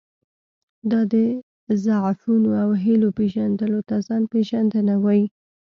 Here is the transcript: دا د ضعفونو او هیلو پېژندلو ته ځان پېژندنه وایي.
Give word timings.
دا 0.91 1.01
د 1.11 1.13
ضعفونو 1.85 2.49
او 2.63 2.69
هیلو 2.83 3.09
پېژندلو 3.17 3.79
ته 3.89 3.95
ځان 4.07 4.23
پېژندنه 4.33 4.93
وایي. 5.03 5.25